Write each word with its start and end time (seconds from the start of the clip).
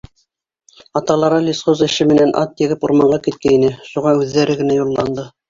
Аталары 0.99 1.41
лесхоз 1.47 1.83
эше 1.87 2.07
менән 2.13 2.33
ат 2.41 2.65
егеп 2.65 2.89
урманға 2.89 3.21
киткәйне, 3.29 3.71
шуға 3.93 4.17
үҙҙәре 4.25 4.59
генә 4.65 4.81
юлланды. 4.81 5.29